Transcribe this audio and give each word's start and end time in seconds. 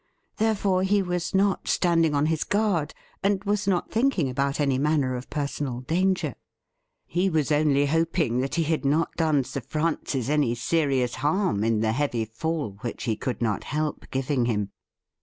Therefore, 0.37 0.81
he 0.81 1.03
was 1.03 1.35
not 1.35 1.67
standing 1.67 2.15
on 2.15 2.25
his 2.25 2.43
guard, 2.43 2.95
and 3.21 3.43
was 3.43 3.67
not 3.67 3.91
thinking 3.91 4.31
about 4.31 4.59
any 4.59 4.79
manner 4.79 5.15
of 5.15 5.29
personal 5.29 5.81
danger. 5.81 6.33
He 7.05 7.29
was 7.29 7.51
only 7.51 7.85
hoping 7.85 8.39
that 8.39 8.55
he 8.55 8.63
had 8.63 8.83
not 8.83 9.15
done 9.15 9.43
Sir 9.43 9.61
Francis 9.61 10.27
any 10.27 10.55
serious 10.55 11.13
harm 11.21 11.63
in 11.63 11.81
the 11.81 11.91
heavy 11.91 12.25
fall 12.25 12.79
which 12.81 13.03
he 13.03 13.15
could 13.15 13.43
not 13.43 13.63
help 13.65 14.09
giving 14.09 14.45
him. 14.45 14.71